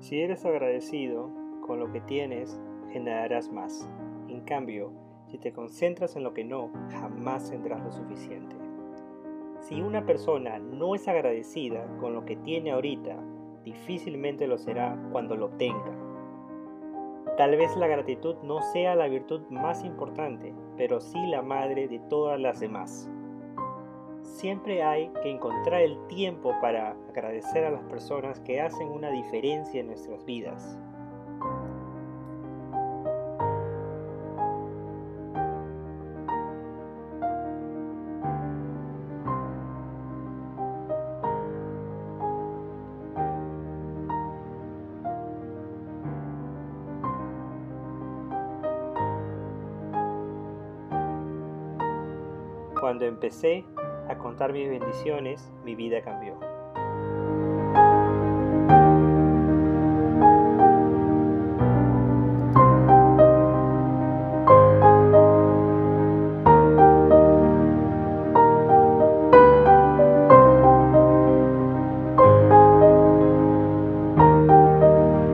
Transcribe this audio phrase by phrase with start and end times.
[0.00, 1.30] Si eres agradecido
[1.66, 2.58] con lo que tienes,
[2.90, 3.88] generarás más.
[4.28, 4.92] En cambio,
[5.26, 8.56] si te concentras en lo que no, jamás tendrás lo suficiente.
[9.60, 13.14] Si una persona no es agradecida con lo que tiene ahorita,
[13.62, 15.94] difícilmente lo será cuando lo tenga.
[17.36, 21.98] Tal vez la gratitud no sea la virtud más importante, pero sí la madre de
[21.98, 23.10] todas las demás.
[24.40, 29.80] Siempre hay que encontrar el tiempo para agradecer a las personas que hacen una diferencia
[29.80, 30.78] en nuestras vidas.
[52.80, 53.66] Cuando empecé
[54.10, 56.59] a contar mis bendiciones, mi vida cambió.